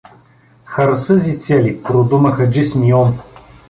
[0.65, 3.19] —Харсъзи цели— продума Хаджи Смион.